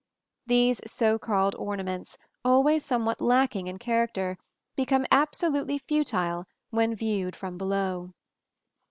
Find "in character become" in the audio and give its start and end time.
3.67-5.05